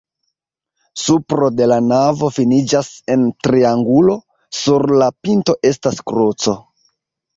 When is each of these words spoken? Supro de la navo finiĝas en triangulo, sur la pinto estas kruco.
Supro 1.01 1.49
de 1.59 1.67
la 1.71 1.77
navo 1.89 2.31
finiĝas 2.39 2.89
en 3.17 3.27
triangulo, 3.49 4.17
sur 4.63 4.87
la 5.03 5.11
pinto 5.27 5.59
estas 5.75 6.03
kruco. 6.13 6.57